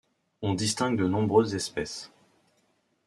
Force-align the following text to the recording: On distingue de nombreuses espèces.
On 0.41 0.55
distingue 0.55 0.97
de 0.97 1.05
nombreuses 1.07 1.53
espèces. 1.53 2.11